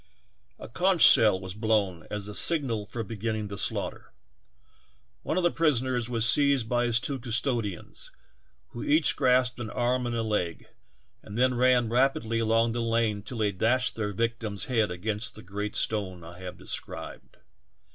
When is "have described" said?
16.39-17.37